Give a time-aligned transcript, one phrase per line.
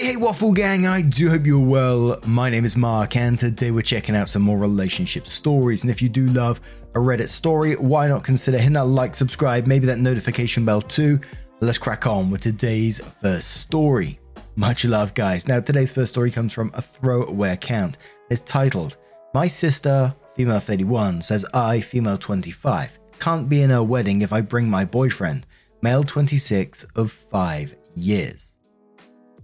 [0.00, 2.18] Hey, hey, Waffle Gang, I do hope you're well.
[2.24, 5.82] My name is Mark, and today we're checking out some more relationship stories.
[5.82, 6.58] And if you do love
[6.94, 11.20] a Reddit story, why not consider hitting that like, subscribe, maybe that notification bell too?
[11.60, 14.18] Let's crack on with today's first story.
[14.56, 15.46] Much love, guys.
[15.46, 17.98] Now, today's first story comes from a throwaway account.
[18.30, 18.96] It's titled,
[19.34, 24.40] My Sister, female 31, says I, female 25, can't be in her wedding if I
[24.40, 25.46] bring my boyfriend,
[25.82, 28.49] male 26 of 5 years.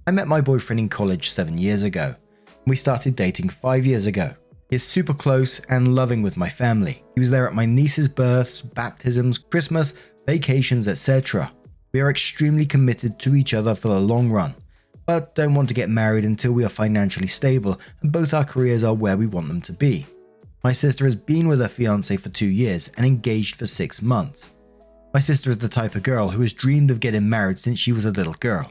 [0.08, 2.14] I met my boyfriend in college seven years ago.
[2.64, 4.32] We started dating five years ago.
[4.70, 7.02] He's super close and loving with my family.
[7.16, 11.50] He was there at my niece's births, baptisms, Christmas, vacations, etc.
[11.92, 14.54] We are extremely committed to each other for the long run,
[15.06, 18.84] but don't want to get married until we are financially stable and both our careers
[18.84, 20.06] are where we want them to be.
[20.62, 24.52] My sister has been with her fiance for two years and engaged for six months.
[25.12, 27.90] My sister is the type of girl who has dreamed of getting married since she
[27.90, 28.70] was a little girl.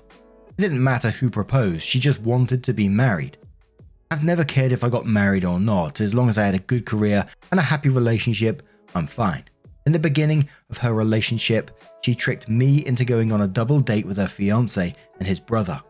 [0.57, 3.37] It didn't matter who proposed, she just wanted to be married.
[4.09, 6.59] I've never cared if I got married or not, as long as I had a
[6.59, 9.43] good career and a happy relationship, I'm fine.
[9.85, 14.05] In the beginning of her relationship, she tricked me into going on a double date
[14.05, 15.81] with her fiance and his brother.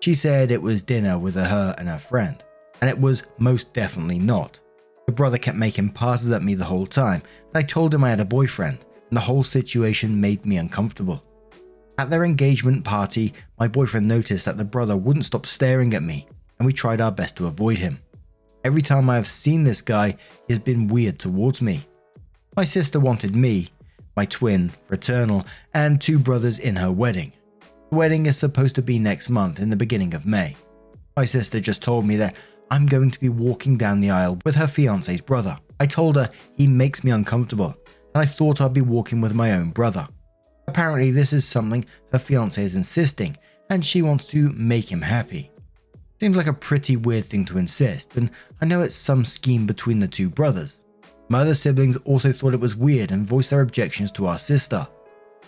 [0.00, 2.42] She said it was dinner with her and her friend,
[2.80, 4.58] and it was most definitely not.
[5.06, 7.22] The brother kept making passes at me the whole time,
[7.52, 8.78] and I told him I had a boyfriend,
[9.10, 11.22] and the whole situation made me uncomfortable.
[11.98, 16.26] At their engagement party, my boyfriend noticed that the brother wouldn't stop staring at me,
[16.58, 18.00] and we tried our best to avoid him.
[18.64, 20.10] Every time I have seen this guy,
[20.46, 21.86] he has been weird towards me.
[22.54, 23.68] My sister wanted me,
[24.14, 27.32] my twin, fraternal, and two brothers in her wedding.
[27.90, 30.54] The wedding is supposed to be next month in the beginning of May.
[31.16, 32.34] My sister just told me that
[32.70, 35.56] I'm going to be walking down the aisle with her fiance's brother.
[35.80, 37.74] I told her he makes me uncomfortable,
[38.14, 40.08] and I thought I'd be walking with my own brother.
[40.76, 43.34] Apparently, this is something her fiance is insisting,
[43.70, 45.50] and she wants to make him happy.
[46.20, 50.00] Seems like a pretty weird thing to insist, and I know it's some scheme between
[50.00, 50.82] the two brothers.
[51.30, 54.86] My other siblings also thought it was weird and voiced their objections to our sister.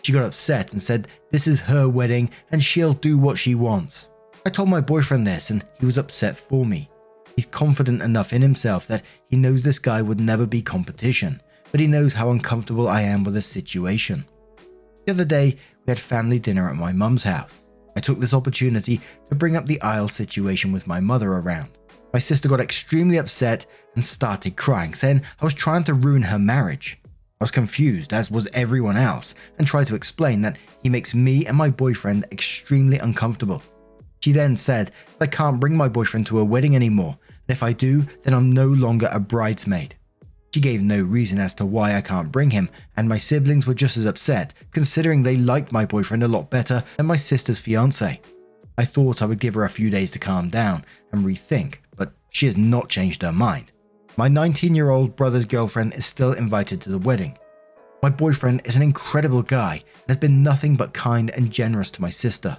[0.00, 4.08] She got upset and said this is her wedding and she'll do what she wants.
[4.46, 6.88] I told my boyfriend this and he was upset for me.
[7.36, 11.80] He's confident enough in himself that he knows this guy would never be competition, but
[11.80, 14.24] he knows how uncomfortable I am with the situation.
[15.08, 17.64] The other day, we had family dinner at my mum's house.
[17.96, 21.70] I took this opportunity to bring up the aisle situation with my mother around.
[22.12, 23.64] My sister got extremely upset
[23.94, 27.00] and started crying, saying I was trying to ruin her marriage.
[27.06, 31.46] I was confused, as was everyone else, and tried to explain that he makes me
[31.46, 33.62] and my boyfriend extremely uncomfortable.
[34.20, 34.92] She then said
[35.22, 37.16] I can't bring my boyfriend to a wedding anymore,
[37.48, 39.96] and if I do, then I'm no longer a bridesmaid.
[40.58, 43.74] She gave no reason as to why I can't bring him, and my siblings were
[43.74, 48.20] just as upset, considering they liked my boyfriend a lot better than my sister's fiance.
[48.76, 52.10] I thought I would give her a few days to calm down and rethink, but
[52.30, 53.70] she has not changed her mind.
[54.16, 57.38] My 19 year old brother's girlfriend is still invited to the wedding.
[58.02, 62.02] My boyfriend is an incredible guy and has been nothing but kind and generous to
[62.02, 62.58] my sister.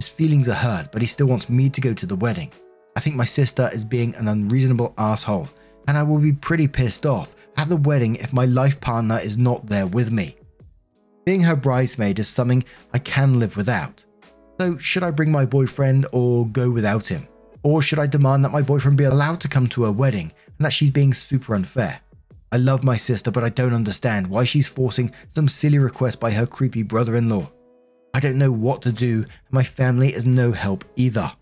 [0.00, 2.50] His feelings are hurt, but he still wants me to go to the wedding.
[2.96, 5.48] I think my sister is being an unreasonable asshole
[5.90, 9.36] and I will be pretty pissed off at the wedding if my life partner is
[9.36, 10.36] not there with me.
[11.26, 12.62] Being her bridesmaid is something
[12.94, 14.04] I can live without.
[14.60, 17.26] So, should I bring my boyfriend or go without him?
[17.64, 20.64] Or should I demand that my boyfriend be allowed to come to her wedding and
[20.64, 22.00] that she's being super unfair?
[22.52, 26.30] I love my sister, but I don't understand why she's forcing some silly request by
[26.30, 27.50] her creepy brother in law.
[28.14, 31.32] I don't know what to do, and my family is no help either.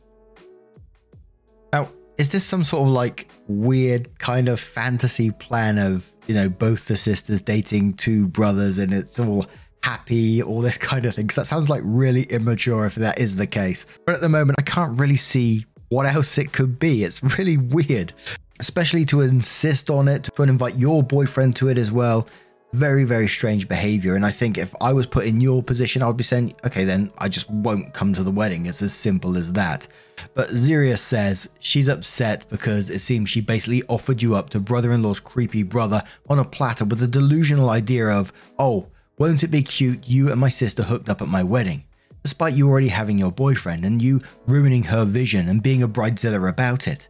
[2.19, 6.87] Is this some sort of like weird kind of fantasy plan of you know both
[6.87, 9.47] the sisters dating two brothers and it's all
[9.83, 11.27] happy all this kind of thing?
[11.27, 13.87] Because that sounds like really immature if that is the case.
[14.05, 17.05] But at the moment i can't really see what else it could be.
[17.05, 18.13] It's really weird
[18.61, 22.27] especially to insist on it to invite your boyfriend to it as well
[22.73, 24.15] very very strange behavior.
[24.15, 26.85] And i think if i was put in your position i would be saying okay
[26.85, 28.67] then i just won't come to the wedding.
[28.67, 29.89] It's as simple as that.
[30.35, 35.21] But Ziria says she's upset because it seems she basically offered you up to brother-in-law's
[35.21, 38.89] creepy brother on a platter with the delusional idea of oh
[39.19, 41.85] Won't it be cute you and my sister hooked up at my wedding,
[42.23, 46.49] despite you already having your boyfriend and you ruining her vision and being a bridezilla
[46.49, 47.09] about it?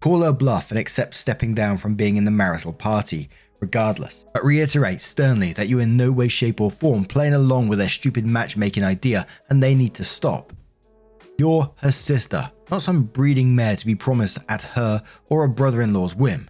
[0.00, 4.44] Call her bluff and accept stepping down from being in the marital party, regardless, but
[4.44, 8.26] reiterate sternly that you're in no way, shape, or form playing along with their stupid
[8.26, 10.52] matchmaking idea and they need to stop.
[11.38, 15.82] You're her sister, not some breeding mare to be promised at her or a brother
[15.82, 16.48] in law's whim.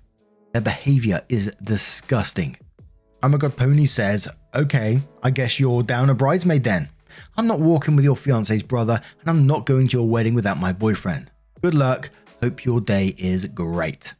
[0.52, 2.56] Their behavior is disgusting.
[3.22, 6.88] I'm a God Pony says, Okay, I guess you're down a bridesmaid then.
[7.36, 10.58] I'm not walking with your fiance's brother, and I'm not going to your wedding without
[10.58, 11.30] my boyfriend.
[11.60, 12.10] Good luck.
[12.42, 14.14] Hope your day is great.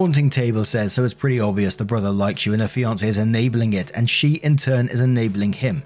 [0.00, 3.18] Haunting Table says, so it's pretty obvious the brother likes you and her fiance is
[3.18, 5.84] enabling it, and she in turn is enabling him.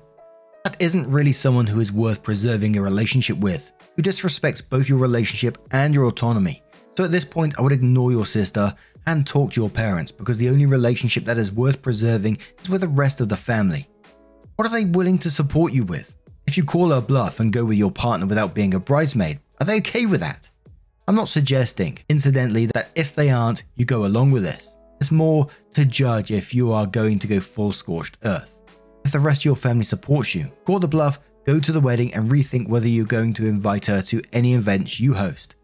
[0.62, 4.98] That isn't really someone who is worth preserving a relationship with, who disrespects both your
[4.98, 6.62] relationship and your autonomy.
[6.96, 8.72] So at this point, I would ignore your sister
[9.06, 12.82] and talk to your parents because the only relationship that is worth preserving is with
[12.82, 13.88] the rest of the family.
[14.54, 16.14] What are they willing to support you with?
[16.46, 19.66] If you call her bluff and go with your partner without being a bridesmaid, are
[19.66, 20.48] they okay with that?
[21.06, 24.78] I'm not suggesting, incidentally, that if they aren't, you go along with this.
[25.00, 28.58] It's more to judge if you are going to go full scorched earth.
[29.04, 32.14] If the rest of your family supports you, call the bluff, go to the wedding,
[32.14, 35.56] and rethink whether you're going to invite her to any events you host.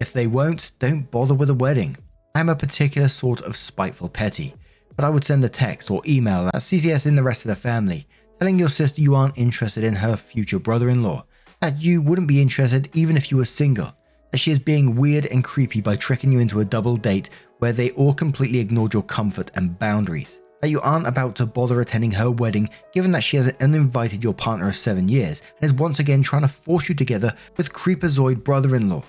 [0.00, 1.98] If they won't, don't bother with a wedding.
[2.34, 4.54] I'm a particular sort of spiteful petty,
[4.96, 7.54] but I would send a text or email that CCS in the rest of the
[7.54, 8.06] family,
[8.38, 11.26] telling your sister you aren't interested in her future brother in law,
[11.60, 13.92] that you wouldn't be interested even if you were single,
[14.30, 17.72] that she is being weird and creepy by tricking you into a double date where
[17.72, 20.40] they all completely ignored your comfort and boundaries.
[20.60, 24.34] That you aren't about to bother attending her wedding given that she has uninvited your
[24.34, 28.44] partner of seven years and is once again trying to force you together with Creepazoid
[28.44, 29.02] brother in law.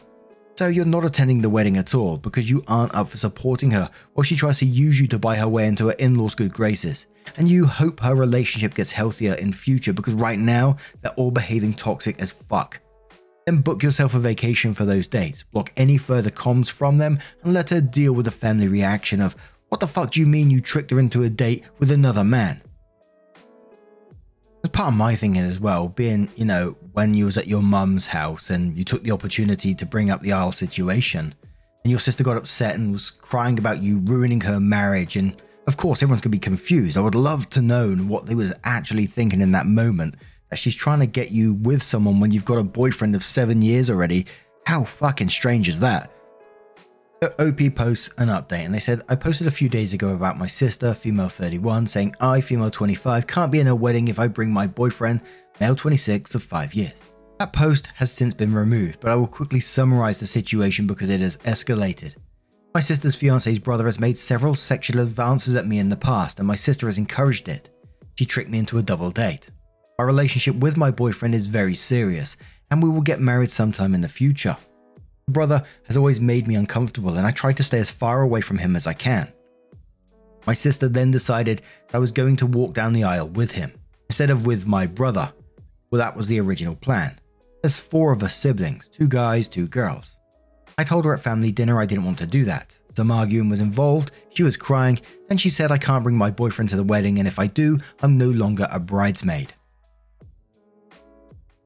[0.56, 3.90] So you're not attending the wedding at all because you aren't up for supporting her
[4.16, 6.54] or she tries to use you to buy her way into her in law's good
[6.54, 7.08] graces.
[7.38, 11.74] And you hope her relationship gets healthier in future because right now they're all behaving
[11.74, 12.80] toxic as fuck.
[13.46, 17.54] Then book yourself a vacation for those dates, block any further comms from them, and
[17.54, 19.36] let her deal with the family reaction of,
[19.70, 22.62] What the fuck do you mean you tricked her into a date with another man?
[24.64, 27.64] As part of my thinking as well, being, you know, when you was at your
[27.64, 31.34] mum's house and you took the opportunity to bring up the aisle situation,
[31.84, 35.36] and your sister got upset and was crying about you ruining her marriage, and
[35.66, 36.96] of course everyone's gonna be confused.
[36.96, 40.16] I would love to know what they was actually thinking in that moment
[40.60, 43.90] she's trying to get you with someone when you've got a boyfriend of seven years
[43.90, 44.26] already.
[44.66, 46.12] How fucking strange is that?
[47.24, 50.48] OP posts an update and they said, I posted a few days ago about my
[50.48, 54.52] sister, female 31, saying I, female 25, can't be in a wedding if I bring
[54.52, 55.22] my boyfriend,
[55.60, 57.12] male 26 of 5 years.
[57.38, 61.22] That post has since been removed, but I will quickly summarize the situation because it
[61.22, 62.16] has escalated.
[62.74, 66.48] My sister's fiance's brother has made several sexual advances at me in the past, and
[66.48, 67.70] my sister has encouraged it.
[68.18, 69.50] She tricked me into a double date.
[70.02, 72.36] My relationship with my boyfriend is very serious,
[72.72, 74.58] and we will get married sometime in the future.
[75.30, 78.58] Brother has always made me uncomfortable, and I try to stay as far away from
[78.58, 79.32] him as I can.
[80.48, 81.62] My sister then decided
[81.94, 83.74] I was going to walk down the aisle with him,
[84.10, 85.32] instead of with my brother.
[85.92, 87.20] Well, that was the original plan.
[87.62, 90.18] There's four of us siblings two guys, two girls.
[90.80, 92.76] I told her at family dinner I didn't want to do that.
[92.96, 95.00] Some arguing was involved, she was crying,
[95.30, 97.78] then she said I can't bring my boyfriend to the wedding, and if I do,
[98.02, 99.54] I'm no longer a bridesmaid.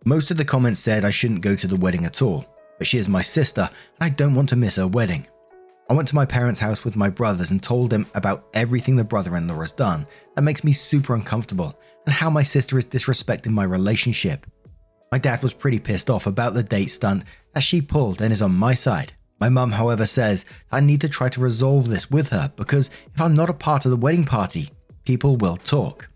[0.07, 2.45] Most of the comments said I shouldn't go to the wedding at all,
[2.77, 3.67] but she is my sister
[4.00, 5.25] and I don't want to miss her wedding.
[5.89, 9.03] I went to my parents' house with my brothers and told them about everything the
[9.03, 12.85] brother in law has done that makes me super uncomfortable and how my sister is
[12.85, 14.45] disrespecting my relationship.
[15.12, 17.24] My dad was pretty pissed off about the date stunt
[17.55, 19.12] that she pulled and is on my side.
[19.39, 23.19] My mum, however, says I need to try to resolve this with her because if
[23.19, 24.69] I'm not a part of the wedding party,
[25.03, 26.07] people will talk.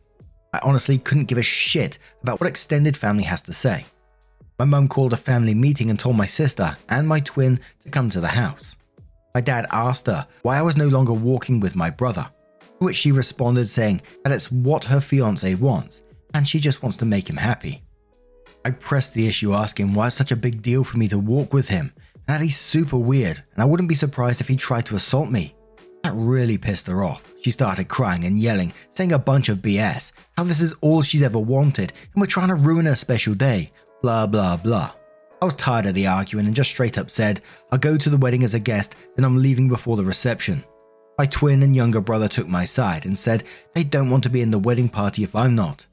[0.54, 3.86] I honestly couldn't give a shit about what extended family has to say.
[4.58, 8.10] My mum called a family meeting and told my sister and my twin to come
[8.10, 8.76] to the house.
[9.34, 12.30] My dad asked her why I was no longer walking with my brother,
[12.62, 16.02] to which she responded saying that it's what her fiance wants
[16.34, 17.82] and she just wants to make him happy.
[18.66, 21.54] I pressed the issue asking why it's such a big deal for me to walk
[21.54, 24.86] with him and that he's super weird and I wouldn't be surprised if he tried
[24.88, 25.56] to assault me.
[26.04, 27.34] That really pissed her off.
[27.42, 31.22] She started crying and yelling, saying a bunch of BS, how this is all she's
[31.22, 34.94] ever wanted, and we're trying to ruin her special day, blah blah blah.
[35.42, 37.42] I was tired of the arguing and just straight up said,
[37.72, 40.64] I'll go to the wedding as a guest, then I'm leaving before the reception.
[41.18, 44.42] My twin and younger brother took my side and said they don't want to be
[44.42, 45.86] in the wedding party if I'm not.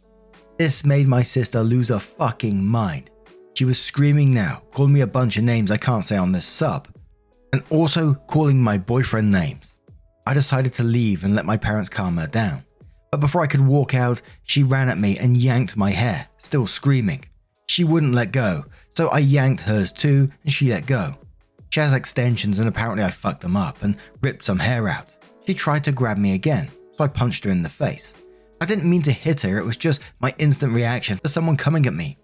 [0.59, 3.11] This made my sister lose her fucking mind.
[3.55, 6.47] She was screaming now, calling me a bunch of names I can't say on this
[6.47, 6.89] sub,
[7.53, 9.76] and also calling my boyfriend names.
[10.27, 12.65] I decided to leave and let my parents calm her down.
[13.13, 16.67] But before I could walk out, she ran at me and yanked my hair, still
[16.67, 17.25] screaming.
[17.69, 21.15] She wouldn't let go, so I yanked hers too, and she let go.
[21.71, 25.15] She has extensions, and apparently I fucked them up and ripped some hair out.
[25.47, 28.17] She tried to grab me again, so I punched her in the face.
[28.61, 31.87] I didn't mean to hit her, it was just my instant reaction to someone coming
[31.87, 32.19] at me.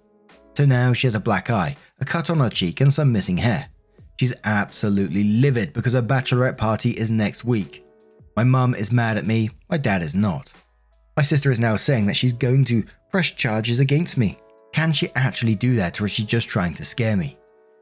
[0.56, 3.36] So now she has a black eye, a cut on her cheek, and some missing
[3.36, 3.68] hair.
[4.18, 7.84] She's absolutely livid because her bachelorette party is next week.
[8.36, 10.52] My mum is mad at me, my dad is not.
[11.16, 14.38] My sister is now saying that she's going to press charges against me.
[14.72, 17.36] Can she actually do that, or is she just trying to scare me?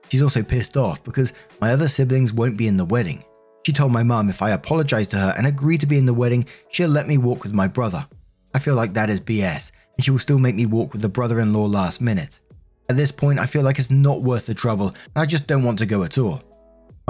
[0.09, 3.25] She's also pissed off because my other siblings won't be in the wedding.
[3.65, 6.15] She told my mum if I apologize to her and agree to be in the
[6.15, 8.05] wedding, she'll let me walk with my brother.
[8.53, 11.09] I feel like that is BS, and she will still make me walk with the
[11.09, 12.41] brother in law last minute.
[12.89, 15.63] At this point, I feel like it's not worth the trouble, and I just don't
[15.63, 16.43] want to go at all.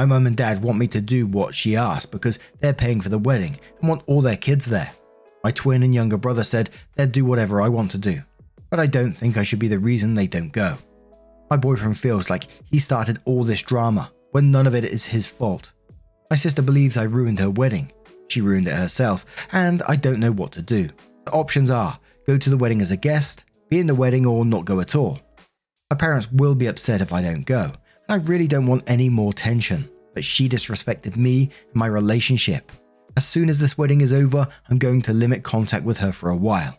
[0.01, 3.11] My mum and dad want me to do what she asked because they're paying for
[3.11, 4.91] the wedding and want all their kids there.
[5.45, 8.23] My twin and younger brother said they'd do whatever I want to do,
[8.71, 10.79] but I don't think I should be the reason they don't go.
[11.51, 15.29] My boyfriend feels like he started all this drama when none of it is his
[15.29, 15.71] fault.
[16.31, 17.93] My sister believes I ruined her wedding.
[18.29, 20.89] She ruined it herself, and I don't know what to do.
[21.27, 24.47] The options are go to the wedding as a guest, be in the wedding, or
[24.47, 25.21] not go at all.
[25.91, 27.75] My parents will be upset if I don't go,
[28.11, 29.89] I really don't want any more tension.
[30.15, 32.73] But she disrespected me and my relationship.
[33.17, 36.31] As soon as this wedding is over, I'm going to limit contact with her for
[36.31, 36.77] a while.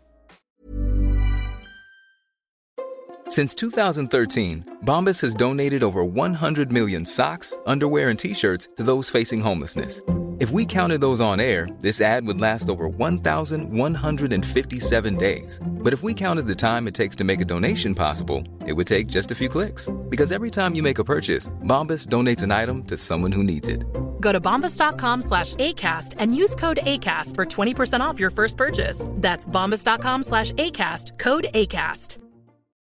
[3.30, 9.10] Since 2013, Bombas has donated over 100 million socks, underwear, and t shirts to those
[9.10, 10.02] facing homelessness.
[10.42, 15.60] If we counted those on air, this ad would last over 1,157 days.
[15.64, 18.88] But if we counted the time it takes to make a donation possible, it would
[18.88, 19.88] take just a few clicks.
[20.10, 23.68] Because every time you make a purchase, Bombas donates an item to someone who needs
[23.68, 23.86] it.
[24.20, 29.06] Go to bombas.com slash ACAST and use code ACAST for 20% off your first purchase.
[29.18, 32.18] That's bombas.com slash ACAST, code ACAST.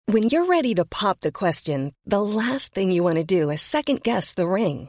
[0.06, 3.60] When you're ready to pop the question, the last thing you want to do is
[3.60, 4.88] second guess the ring.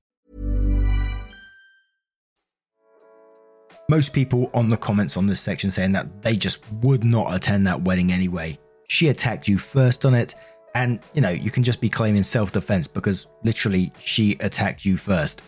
[3.91, 7.67] Most people on the comments on this section saying that they just would not attend
[7.67, 8.57] that wedding anyway.
[8.87, 10.33] She attacked you first on it,
[10.73, 14.95] and you know, you can just be claiming self defense because literally she attacked you
[14.95, 15.41] first.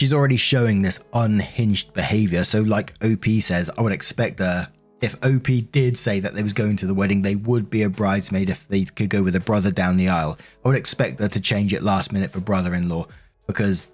[0.00, 4.70] She's already showing this unhinged behavior, so like OP says, I would expect her.
[5.00, 7.90] If OP did say that they was going to the wedding, they would be a
[7.90, 10.38] bridesmaid if they could go with a brother down the aisle.
[10.64, 13.08] I would expect her to change it last minute for brother in law
[13.48, 13.88] because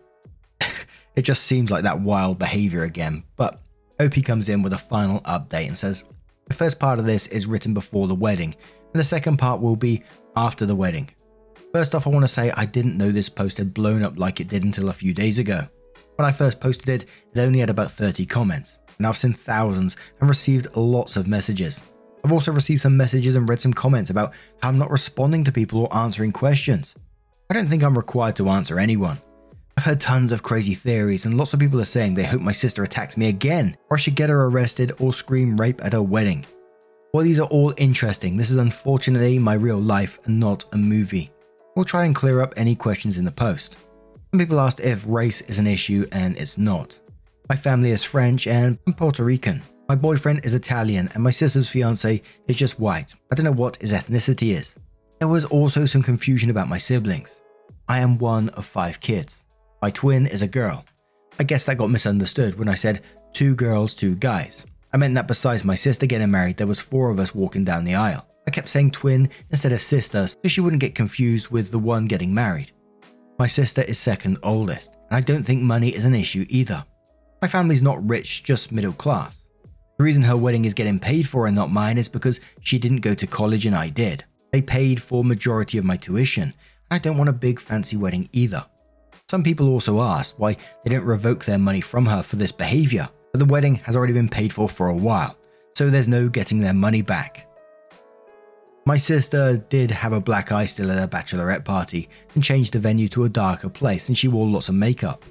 [1.16, 3.24] it just seems like that wild behavior again.
[3.36, 3.61] But
[4.02, 6.04] OP comes in with a final update and says
[6.48, 8.54] the first part of this is written before the wedding,
[8.92, 10.02] and the second part will be
[10.36, 11.08] after the wedding.
[11.72, 14.40] First off, I want to say I didn't know this post had blown up like
[14.40, 15.66] it did until a few days ago.
[16.16, 19.96] When I first posted it, it only had about 30 comments, and I've seen thousands
[20.20, 21.82] and received lots of messages.
[22.24, 25.52] I've also received some messages and read some comments about how I'm not responding to
[25.52, 26.94] people or answering questions.
[27.50, 29.20] I don't think I'm required to answer anyone.
[29.82, 32.52] I've heard tons of crazy theories, and lots of people are saying they hope my
[32.52, 36.00] sister attacks me again, or I should get her arrested or scream rape at her
[36.00, 36.46] wedding.
[37.10, 41.32] While these are all interesting, this is unfortunately my real life and not a movie.
[41.74, 43.76] We'll try and clear up any questions in the post.
[44.30, 46.96] Some people asked if race is an issue, and it's not.
[47.48, 49.62] My family is French and I'm Puerto Rican.
[49.88, 53.16] My boyfriend is Italian, and my sister's fiance is just white.
[53.32, 54.76] I don't know what his ethnicity is.
[55.18, 57.40] There was also some confusion about my siblings.
[57.88, 59.42] I am one of five kids.
[59.82, 60.84] My twin is a girl.
[61.40, 64.64] I guess that got misunderstood when I said two girls, two guys.
[64.92, 67.82] I meant that besides my sister getting married, there was four of us walking down
[67.82, 68.24] the aisle.
[68.46, 72.06] I kept saying twin instead of sister so she wouldn't get confused with the one
[72.06, 72.70] getting married.
[73.40, 76.84] My sister is second oldest, and I don't think money is an issue either.
[77.40, 79.48] My family's not rich, just middle class.
[79.98, 83.00] The reason her wedding is getting paid for and not mine is because she didn't
[83.00, 84.24] go to college and I did.
[84.52, 86.54] They paid for majority of my tuition, and
[86.90, 88.64] I don't want a big fancy wedding either.
[89.32, 93.08] Some people also asked why they didn't revoke their money from her for this behavior,
[93.32, 95.38] but the wedding has already been paid for for a while,
[95.74, 97.48] so there's no getting their money back.
[98.84, 102.78] My sister did have a black eye still at her bachelorette party and changed the
[102.78, 105.24] venue to a darker place, and she wore lots of makeup.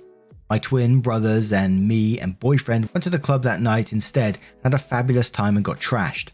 [0.49, 4.73] My twin brothers and me and boyfriend went to the club that night instead and
[4.73, 6.29] had a fabulous time and got trashed.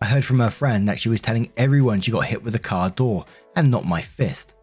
[0.00, 2.58] I heard from her friend that she was telling everyone she got hit with a
[2.58, 4.54] car door and not my fist.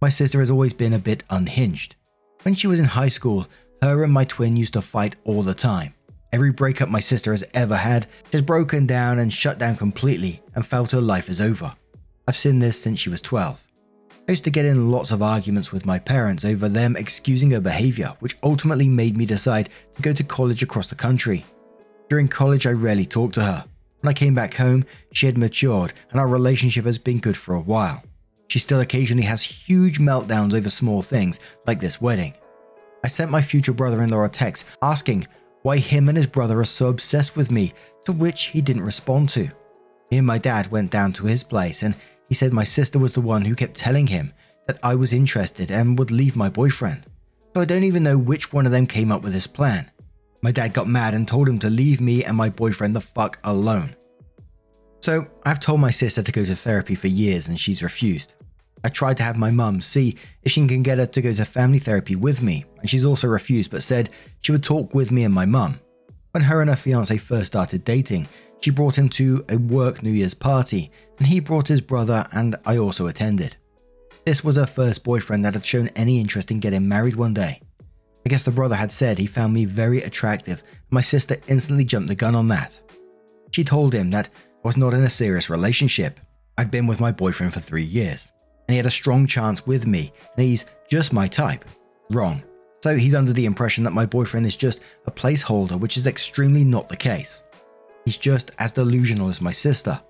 [0.00, 1.96] My sister has always been a bit unhinged.
[2.42, 3.46] When she was in high school,
[3.82, 5.94] her and my twin used to fight all the time.
[6.32, 10.66] Every breakup my sister has ever had has broken down and shut down completely and
[10.66, 11.74] felt her life is over.
[12.28, 13.62] I've seen this since she was 12.
[14.28, 17.60] I used to get in lots of arguments with my parents over them excusing her
[17.60, 21.44] behavior, which ultimately made me decide to go to college across the country.
[22.08, 23.64] During college, I rarely talked to her.
[24.00, 27.54] When I came back home, she had matured and our relationship has been good for
[27.54, 28.02] a while.
[28.48, 32.34] She still occasionally has huge meltdowns over small things, like this wedding.
[33.04, 35.26] I sent my future brother in law a text asking
[35.62, 37.72] why him and his brother are so obsessed with me,
[38.04, 39.50] to which he didn't respond to.
[40.10, 41.96] Me and my dad went down to his place and
[42.28, 44.32] he said my sister was the one who kept telling him
[44.66, 47.04] that I was interested and would leave my boyfriend.
[47.54, 49.90] So I don't even know which one of them came up with this plan.
[50.42, 53.40] My dad got mad and told him to leave me and my boyfriend the fuck
[53.42, 53.96] alone.
[55.00, 58.34] So I've told my sister to go to therapy for years and she's refused.
[58.86, 60.14] I tried to have my mum see
[60.44, 63.26] if she can get her to go to family therapy with me, and she's also
[63.26, 64.10] refused but said
[64.42, 65.80] she would talk with me and my mum.
[66.30, 68.28] When her and her fiance first started dating,
[68.60, 72.54] she brought him to a work New Year's party, and he brought his brother, and
[72.64, 73.56] I also attended.
[74.24, 77.60] This was her first boyfriend that had shown any interest in getting married one day.
[78.24, 81.84] I guess the brother had said he found me very attractive, and my sister instantly
[81.84, 82.80] jumped the gun on that.
[83.50, 84.30] She told him that I
[84.62, 86.20] was not in a serious relationship.
[86.56, 88.30] I'd been with my boyfriend for three years,
[88.66, 91.64] and he had a strong chance with me, and he's just my type.
[92.10, 92.42] Wrong.
[92.82, 96.64] So he's under the impression that my boyfriend is just a placeholder, which is extremely
[96.64, 97.42] not the case.
[98.04, 100.00] He's just as delusional as my sister.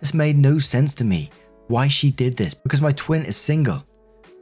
[0.00, 1.30] This made no sense to me
[1.68, 3.84] why she did this because my twin is single.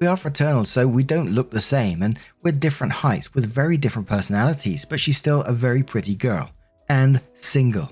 [0.01, 3.77] We are fraternal, so we don't look the same, and we're different heights with very
[3.77, 6.51] different personalities, but she's still a very pretty girl
[6.89, 7.91] and single.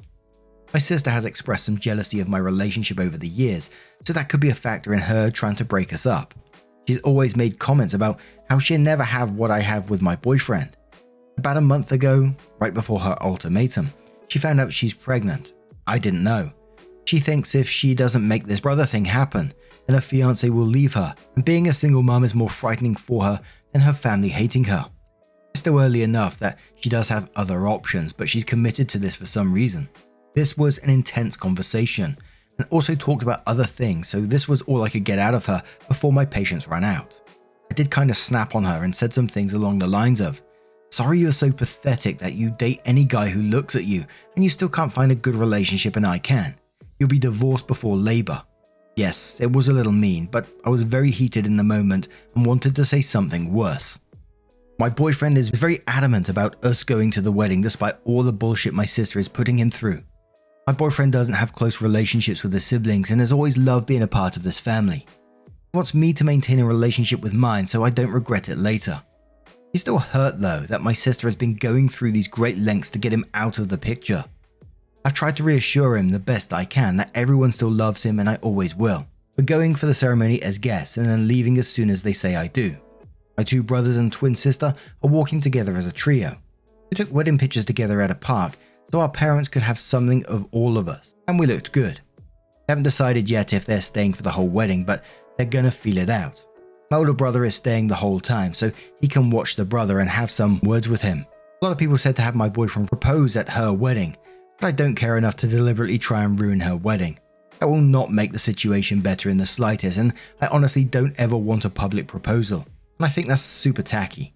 [0.72, 3.68] My sister has expressed some jealousy of my relationship over the years,
[4.06, 6.34] so that could be a factor in her trying to break us up.
[6.88, 10.76] She's always made comments about how she'll never have what I have with my boyfriend.
[11.36, 13.92] About a month ago, right before her ultimatum,
[14.28, 15.52] she found out she's pregnant.
[15.86, 16.50] I didn't know.
[17.04, 19.52] She thinks if she doesn't make this brother thing happen,
[19.86, 23.24] then her fiance will leave her, and being a single mom is more frightening for
[23.24, 23.40] her
[23.72, 24.88] than her family hating her.
[25.50, 29.16] It's still early enough that she does have other options, but she's committed to this
[29.16, 29.88] for some reason.
[30.34, 32.16] This was an intense conversation,
[32.58, 35.46] and also talked about other things, so this was all I could get out of
[35.46, 37.20] her before my patience ran out.
[37.70, 40.42] I did kind of snap on her and said some things along the lines of,
[40.90, 44.50] Sorry you're so pathetic that you date any guy who looks at you and you
[44.50, 46.54] still can't find a good relationship and I can.
[46.98, 48.42] You'll be divorced before labor.
[48.94, 52.44] Yes, it was a little mean, but I was very heated in the moment and
[52.44, 53.98] wanted to say something worse.
[54.78, 58.74] My boyfriend is very adamant about us going to the wedding despite all the bullshit
[58.74, 60.02] my sister is putting him through.
[60.66, 64.06] My boyfriend doesn't have close relationships with his siblings and has always loved being a
[64.06, 65.06] part of this family.
[65.46, 69.02] He wants me to maintain a relationship with mine so I don't regret it later.
[69.72, 73.00] He's still hurt though that my sister has been going through these great lengths to
[73.00, 74.24] get him out of the picture.
[75.04, 78.30] I've tried to reassure him the best I can that everyone still loves him and
[78.30, 79.04] I always will.
[79.34, 82.36] But going for the ceremony as guests and then leaving as soon as they say
[82.36, 82.76] I do.
[83.36, 86.36] My two brothers and twin sister are walking together as a trio.
[86.88, 88.52] We took wedding pictures together at a park
[88.92, 92.00] so our parents could have something of all of us, and we looked good.
[92.16, 95.02] They Haven't decided yet if they're staying for the whole wedding, but
[95.36, 96.44] they're gonna feel it out.
[96.90, 100.10] My older brother is staying the whole time, so he can watch the brother and
[100.10, 101.26] have some words with him.
[101.60, 104.14] A lot of people said to have my boyfriend propose at her wedding,
[104.60, 107.18] but I don't care enough to deliberately try and ruin her wedding.
[107.60, 111.36] That will not make the situation better in the slightest, and I honestly don't ever
[111.36, 112.66] want a public proposal.
[112.98, 114.34] And I think that's super tacky.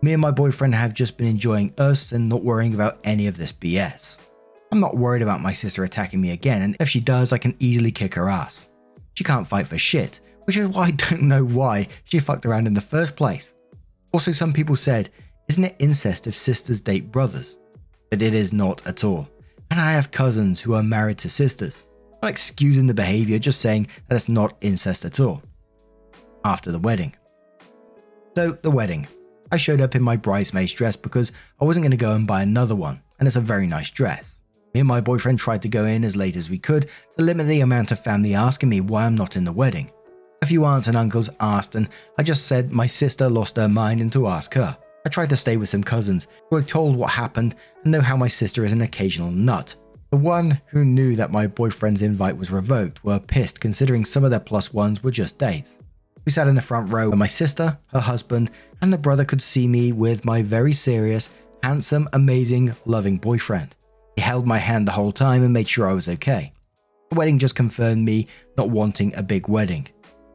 [0.00, 3.36] Me and my boyfriend have just been enjoying us and not worrying about any of
[3.36, 4.18] this BS.
[4.70, 7.56] I'm not worried about my sister attacking me again, and if she does, I can
[7.58, 8.68] easily kick her ass.
[9.14, 12.66] She can't fight for shit, which is why I don't know why she fucked around
[12.68, 13.54] in the first place.
[14.12, 15.10] Also, some people said,
[15.48, 17.56] isn't it incest if sisters date brothers?
[18.10, 19.28] But it is not at all.
[19.70, 21.84] And I have cousins who are married to sisters.
[22.14, 25.42] I'm not excusing the behavior, just saying that it's not incest at all.
[26.44, 27.16] After the wedding.
[28.36, 29.08] So, the wedding.
[29.50, 32.42] I showed up in my bridesmaid's dress because I wasn't going to go and buy
[32.42, 34.42] another one, and it's a very nice dress.
[34.74, 37.46] Me and my boyfriend tried to go in as late as we could to limit
[37.46, 39.90] the amount of family asking me why I'm not in the wedding.
[40.42, 44.00] A few aunts and uncles asked, and I just said my sister lost her mind
[44.00, 44.76] and to ask her.
[45.06, 48.16] I tried to stay with some cousins who had told what happened and know how
[48.16, 49.74] my sister is an occasional nut.
[50.10, 54.30] The one who knew that my boyfriend's invite was revoked were pissed considering some of
[54.30, 55.78] their plus ones were just dates.
[56.28, 58.50] We sat in the front row where my sister, her husband,
[58.82, 61.30] and the brother could see me with my very serious,
[61.62, 63.74] handsome, amazing, loving boyfriend.
[64.14, 66.52] He held my hand the whole time and made sure I was okay.
[67.08, 68.26] The wedding just confirmed me
[68.58, 69.88] not wanting a big wedding.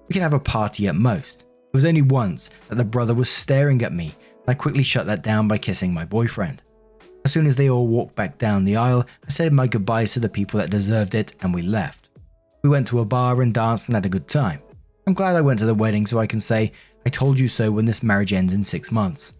[0.09, 1.41] We can have a party at most.
[1.41, 5.05] It was only once that the brother was staring at me, and I quickly shut
[5.05, 6.63] that down by kissing my boyfriend.
[7.23, 10.19] As soon as they all walked back down the aisle, I said my goodbyes to
[10.19, 12.09] the people that deserved it and we left.
[12.63, 14.59] We went to a bar and danced and had a good time.
[15.05, 16.71] I'm glad I went to the wedding so I can say,
[17.05, 19.33] I told you so when this marriage ends in six months.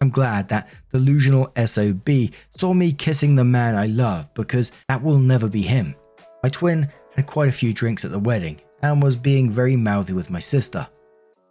[0.00, 2.08] I'm glad that delusional SOB
[2.56, 5.96] saw me kissing the man I love because that will never be him.
[6.44, 10.12] My twin had quite a few drinks at the wedding and was being very mouthy
[10.12, 10.86] with my sister.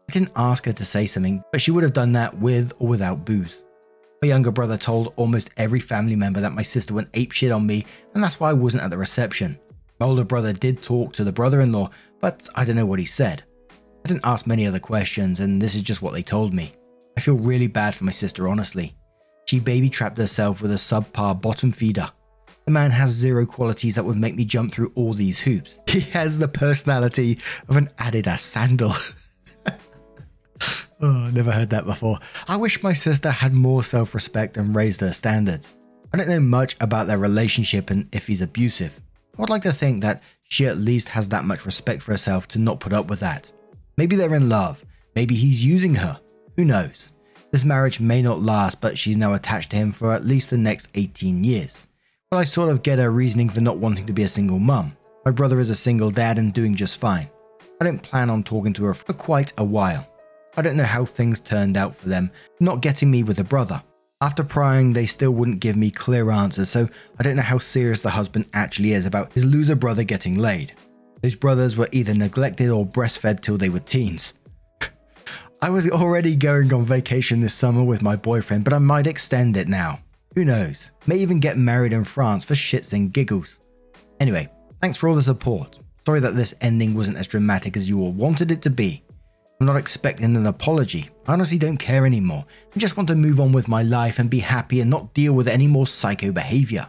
[0.10, 2.88] I didn't ask her to say something, but she would have done that with or
[2.88, 3.66] without booze.
[4.22, 7.86] My younger brother told almost every family member that my sister went apeshit on me,
[8.14, 9.60] and that's why I wasn't at the reception.
[10.00, 11.90] My older brother did talk to the brother in law,
[12.22, 13.44] but I don't know what he said.
[14.08, 16.72] I didn't ask many other questions, and this is just what they told me.
[17.18, 18.96] I feel really bad for my sister, honestly.
[19.48, 22.10] She baby trapped herself with a subpar bottom feeder.
[22.64, 25.82] The man has zero qualities that would make me jump through all these hoops.
[25.90, 28.94] He has the personality of an Adidas sandal.
[31.02, 32.18] oh, never heard that before.
[32.48, 35.76] I wish my sister had more self respect and raised her standards.
[36.14, 39.02] I don't know much about their relationship and if he's abusive.
[39.38, 42.48] I would like to think that she at least has that much respect for herself
[42.50, 43.52] to not put up with that.
[43.98, 44.84] Maybe they're in love.
[45.16, 46.20] Maybe he's using her.
[46.56, 47.14] Who knows?
[47.52, 50.58] This marriage may not last, but she's now attached to him for at least the
[50.58, 51.88] next 18 years.
[52.30, 54.96] But I sort of get her reasoning for not wanting to be a single mum.
[55.26, 57.30] My brother is a single dad and doing just fine.
[57.82, 60.08] I don't plan on talking to her for quite a while.
[60.56, 63.82] I don't know how things turned out for them, not getting me with a brother.
[64.20, 68.02] After prying, they still wouldn't give me clear answers, so I don't know how serious
[68.02, 70.74] the husband actually is about his loser brother getting laid.
[71.22, 74.34] Those brothers were either neglected or breastfed till they were teens.
[75.62, 79.58] I was already going on vacation this summer with my boyfriend, but I might extend
[79.58, 80.00] it now.
[80.36, 80.92] Who knows?
[81.08, 83.60] May even get married in France for shits and giggles.
[84.20, 84.50] Anyway,
[84.82, 85.80] thanks for all the support.
[86.06, 89.04] Sorry that this ending wasn't as dramatic as you all wanted it to be.
[89.60, 91.10] I'm not expecting an apology.
[91.26, 92.46] I honestly don't care anymore.
[92.76, 95.34] I just want to move on with my life and be happy and not deal
[95.34, 96.88] with any more psycho behavior.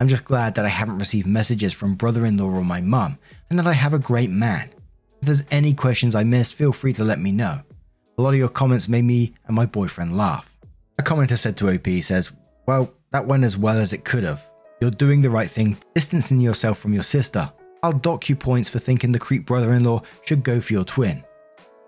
[0.00, 3.18] I'm just glad that I haven't received messages from brother in law or my mum,
[3.50, 4.70] and that I have a great man.
[5.20, 7.60] If there's any questions I missed, feel free to let me know.
[8.16, 10.56] A lot of your comments made me and my boyfriend laugh.
[10.98, 12.30] A commenter said to OP says,
[12.66, 14.48] Well, that went as well as it could have.
[14.80, 17.50] You're doing the right thing, distancing yourself from your sister.
[17.82, 20.84] I'll dock you points for thinking the creep brother in law should go for your
[20.84, 21.24] twin.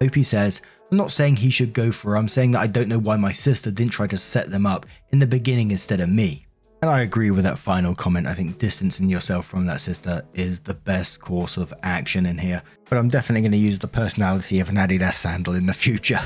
[0.02, 2.88] OP says, I'm not saying he should go for her, I'm saying that I don't
[2.88, 6.08] know why my sister didn't try to set them up in the beginning instead of
[6.08, 6.46] me.
[6.82, 8.26] And I agree with that final comment.
[8.26, 12.62] I think distancing yourself from that sister is the best course of action in here.
[12.88, 16.20] But I'm definitely going to use the personality of an Adidas sandal in the future.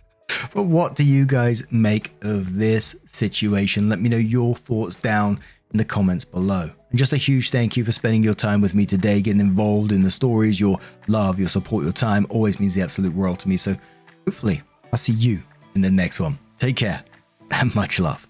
[0.54, 3.88] but what do you guys make of this situation?
[3.88, 5.38] Let me know your thoughts down
[5.72, 6.68] in the comments below.
[6.90, 9.92] And just a huge thank you for spending your time with me today, getting involved
[9.92, 10.58] in the stories.
[10.58, 13.56] Your love, your support, your time always means the absolute world to me.
[13.56, 13.76] So
[14.26, 14.60] hopefully,
[14.92, 15.40] I'll see you
[15.76, 16.36] in the next one.
[16.58, 17.04] Take care
[17.52, 18.29] and much love.